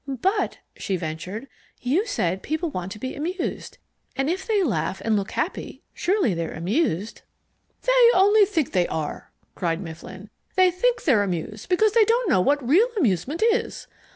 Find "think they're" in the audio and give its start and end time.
10.71-11.21